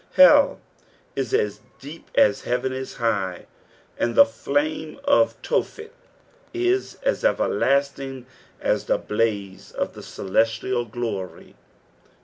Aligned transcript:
Hell 0.13 0.59
is 1.15 1.31
as 1.31 1.59
deep 1.79 2.09
as 2.15 2.41
beareit 2.41 2.71
is 2.71 2.95
high, 2.95 3.45
and 3.99 4.15
the 4.15 4.25
flame 4.25 4.99
of 5.03 5.39
Tophet 5.43 5.91
is 6.55 6.95
as 7.03 7.23
everlasting 7.23 8.25
as 8.59 8.85
the 8.85 8.97
blaze 8.97 9.71
of 9.71 9.93
the 9.93 10.01
celestial 10.01 10.87
gloiy. 10.87 11.53